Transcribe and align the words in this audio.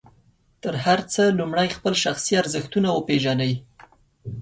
تر 0.63 0.73
هر 0.85 0.99
څه 1.13 1.21
لومړی 1.39 1.67
خپل 1.77 1.93
شخصي 2.03 2.33
ارزښتونه 2.41 2.89
وپېژنئ. 2.91 3.53